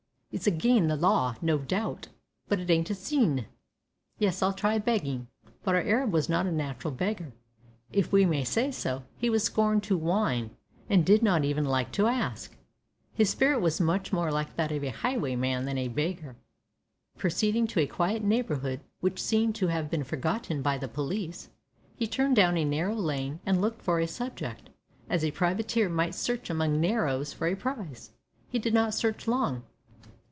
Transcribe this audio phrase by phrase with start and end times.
[0.33, 2.07] It's agin the law, no doubt,
[2.47, 3.47] but it ain't a sin.
[4.17, 5.27] Yes, I'll try beggin'."
[5.61, 7.33] But our Arab was not a natural beggar,
[7.91, 9.03] if we may say so.
[9.17, 10.51] He scorned to whine,
[10.89, 12.55] and did not even like to ask.
[13.13, 16.37] His spirit was much more like that of a highwayman than a beggar.
[17.17, 21.49] Proceeding to a quiet neighbourhood which seemed to have been forgotten by the police,
[21.97, 24.69] he turned down a narrow lane and looked out for a subject,
[25.09, 28.11] as a privateer might search among "narrows" for a prize.
[28.47, 29.63] He did not search long.